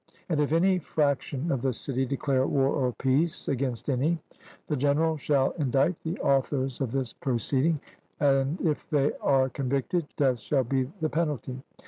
And 0.29 0.39
if 0.39 0.51
any 0.51 0.79
fraction 0.79 1.51
of 1.51 1.61
the 1.61 1.73
city 1.73 2.07
declare 2.07 2.47
war 2.47 2.73
or 2.73 2.91
peace 2.93 3.47
against 3.47 3.87
any, 3.87 4.17
the 4.65 4.75
generals 4.75 5.21
shall 5.21 5.51
indict 5.59 5.95
the 6.01 6.19
authors 6.21 6.81
of 6.81 6.91
this 6.91 7.13
proceeding, 7.13 7.79
and 8.19 8.59
if 8.61 8.89
they 8.89 9.11
are 9.21 9.47
convicted 9.47 10.07
death 10.17 10.39
shall 10.39 10.63
be 10.63 10.91
the 11.01 11.09
penalty. 11.09 11.61